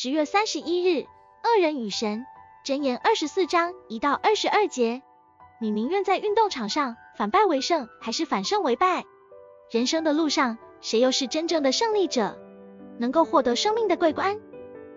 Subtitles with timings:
[0.00, 1.06] 十月三十一日，
[1.42, 2.24] 恶人与神，
[2.64, 5.02] 箴言二十四章一到二十二节。
[5.60, 9.02] 你宁愿在运动场上反败为胜，还是反胜为败？
[9.72, 12.38] 人生的路上，谁又是真正的胜利者？
[12.98, 14.38] 能够获得生命的桂冠？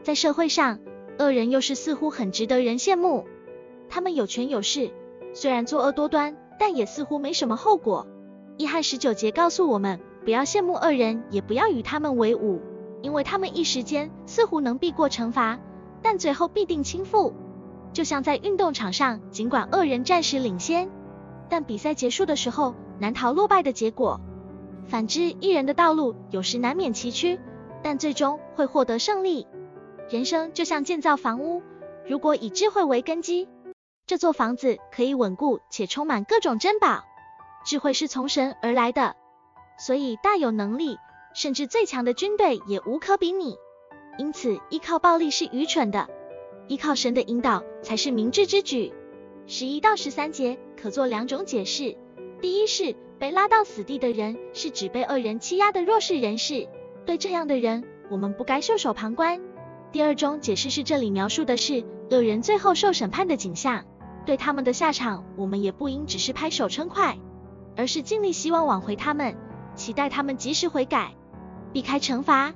[0.04, 0.78] 在社会上，
[1.18, 3.26] 恶人又是似乎很值得人羡慕。
[3.90, 4.92] 他们有权有势，
[5.34, 8.06] 虽然作恶多端，但也似乎没什么后果。
[8.56, 12.62] 一和十九节告诉我们，不要羡慕恶人，也不要与他们为伍，
[13.02, 15.60] 因为他们一时间似乎能避过惩罚，
[16.02, 17.34] 但最后必定倾覆。
[17.94, 20.90] 就像在运动场上，尽管恶人暂时领先，
[21.50, 24.22] 但比赛结束的时候难逃落败的结果。
[24.88, 27.40] 反之，一人的道路有时难免崎岖，
[27.84, 29.48] 但最终会获得胜利。
[30.10, 31.62] 人生就像建造房屋，
[32.08, 33.48] 如果以智慧为根基，
[34.08, 37.04] 这座房子可以稳固且充满各种珍宝。
[37.66, 39.16] 智慧是从神而来的，
[39.78, 40.98] 所以大有能力，
[41.34, 43.58] 甚至最强的军队也无可比拟。
[44.18, 46.08] 因此，依靠暴力是愚蠢的。
[46.68, 48.94] 依靠神的引导才是明智之举。
[49.48, 51.98] 十一到十三节可做两种解释：
[52.40, 56.68] 第一是被拉到死地的人，是指被恶人欺压的弱势人士，
[57.06, 59.42] 对这样的人，我们不该袖手旁观。
[59.92, 63.84] 第二种解释是这里描述的是恶人最后受审判的景象，
[64.26, 67.18] 对他们的下场，我们也不应只是拍手称快，
[67.76, 69.36] 而是尽力希望挽回他们，
[69.76, 71.14] 期待他们及时悔改，
[71.74, 72.54] 避开惩罚。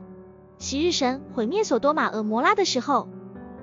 [0.57, 3.07] 昔日神毁灭所多玛蛾摩拉的时候。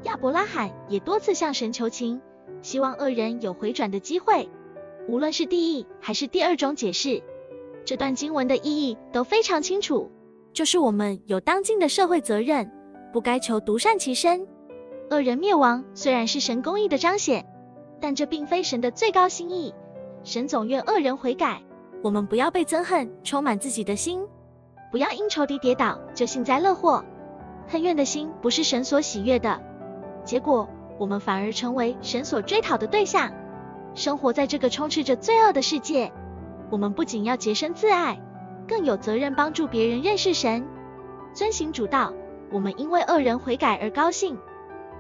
[0.05, 2.21] 亚伯拉罕也多次向神求情，
[2.61, 4.49] 希望恶人有回转的机会。
[5.09, 7.23] 无论是第一还是第二种解释，
[7.85, 10.11] 这段经文的意义都非常清楚，
[10.53, 12.69] 就是我们有当尽的社会责任，
[13.13, 14.45] 不该求独善其身。
[15.11, 17.47] 恶人灭亡虽然是神公义的彰显，
[18.01, 19.73] 但这并非神的最高心意。
[20.25, 21.63] 神总愿恶人悔改，
[22.03, 24.21] 我们不要被憎恨充满自己的心，
[24.93, 27.03] 不要因仇敌跌倒就幸灾乐祸。
[27.67, 29.59] 恨怨的心不是神所喜悦的。
[30.23, 33.33] 结果，我们反而成为神所追讨的对象。
[33.95, 36.13] 生活在这个充斥着罪恶的世界，
[36.71, 38.21] 我们不仅要洁身自爱，
[38.69, 40.67] 更有责任帮助别人认识神，
[41.33, 42.13] 遵行主道。
[42.51, 44.39] 我们因为恶人悔改而高兴。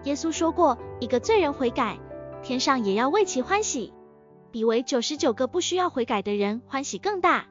[0.04, 1.98] 耶稣说过，一个罪人悔改，
[2.42, 3.92] 天上也要为其欢喜，
[4.50, 7.44] 比为九十九个不需要悔改的人欢喜更大。